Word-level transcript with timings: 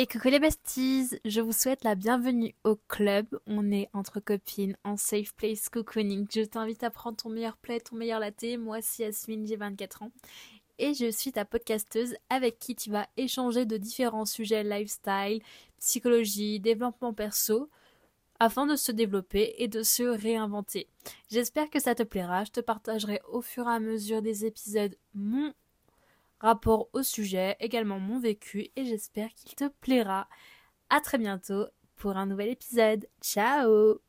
Et 0.00 0.06
coucou 0.06 0.28
les 0.28 0.38
besties, 0.38 1.08
je 1.24 1.40
vous 1.40 1.50
souhaite 1.50 1.82
la 1.82 1.96
bienvenue 1.96 2.54
au 2.62 2.76
club. 2.76 3.26
On 3.48 3.72
est 3.72 3.90
entre 3.92 4.20
copines 4.20 4.76
en 4.84 4.96
safe 4.96 5.34
place 5.34 5.68
cocooning. 5.68 6.24
Je 6.32 6.42
t'invite 6.42 6.84
à 6.84 6.90
prendre 6.90 7.16
ton 7.16 7.30
meilleur 7.30 7.56
play, 7.56 7.80
ton 7.80 7.96
meilleur 7.96 8.20
latte. 8.20 8.44
Moi, 8.60 8.78
c'est 8.80 9.02
Yasmine, 9.02 9.44
j'ai 9.44 9.56
24 9.56 10.04
ans. 10.04 10.12
Et 10.78 10.94
je 10.94 11.10
suis 11.10 11.32
ta 11.32 11.44
podcasteuse 11.44 12.14
avec 12.30 12.60
qui 12.60 12.76
tu 12.76 12.92
vas 12.92 13.08
échanger 13.16 13.66
de 13.66 13.76
différents 13.76 14.24
sujets 14.24 14.62
lifestyle, 14.62 15.42
psychologie, 15.80 16.60
développement 16.60 17.12
perso, 17.12 17.68
afin 18.38 18.66
de 18.66 18.76
se 18.76 18.92
développer 18.92 19.56
et 19.58 19.66
de 19.66 19.82
se 19.82 20.04
réinventer. 20.04 20.86
J'espère 21.28 21.70
que 21.70 21.80
ça 21.80 21.96
te 21.96 22.04
plaira. 22.04 22.44
Je 22.44 22.52
te 22.52 22.60
partagerai 22.60 23.20
au 23.32 23.42
fur 23.42 23.66
et 23.66 23.72
à 23.72 23.80
mesure 23.80 24.22
des 24.22 24.46
épisodes 24.46 24.94
mon 25.12 25.52
rapport 26.40 26.88
au 26.92 27.02
sujet, 27.02 27.56
également 27.60 27.98
mon 27.98 28.18
vécu 28.18 28.68
et 28.76 28.84
j'espère 28.84 29.32
qu'il 29.34 29.54
te 29.54 29.68
plaira. 29.80 30.28
À 30.90 31.00
très 31.00 31.18
bientôt 31.18 31.66
pour 31.96 32.16
un 32.16 32.26
nouvel 32.26 32.50
épisode. 32.50 33.06
Ciao 33.20 34.00